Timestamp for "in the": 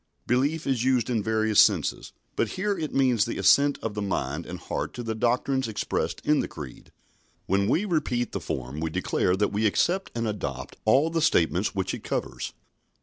6.25-6.47